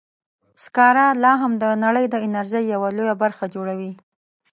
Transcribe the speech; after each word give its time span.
سکاره 0.63 1.07
لا 1.23 1.31
هم 1.41 1.53
د 1.63 1.65
نړۍ 1.83 2.05
د 2.09 2.15
انرژۍ 2.25 2.63
یوه 2.73 2.89
لویه 2.97 3.15
برخه 3.23 3.45
جوړوي. 3.55 3.91